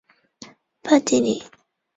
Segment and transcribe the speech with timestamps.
[0.81, 1.43] 巴蒂尼。